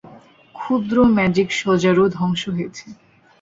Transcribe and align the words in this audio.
ক্ষুদ্র 0.55 0.95
ম্যাজিক 1.15 1.49
সজারু 1.59 2.03
ধ্বংস 2.15 2.41
হয়েছে। 2.55 2.85